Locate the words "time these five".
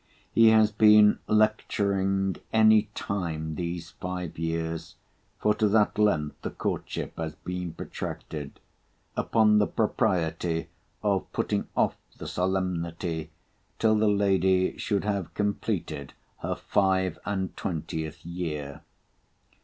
2.95-4.35